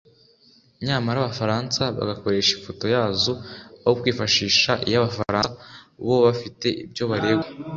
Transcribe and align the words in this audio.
nyamara 0.85 1.17
abafaransa 1.21 1.81
bagakoresha 1.97 2.51
ifoto 2.59 2.85
yazo 2.95 3.33
aho 3.83 3.93
kwifashisha 4.01 4.71
iy’Abafaransa 4.87 5.51
bo 6.05 6.15
bafite 6.25 6.67
ibyo 6.83 7.03
baregwa 7.11 7.47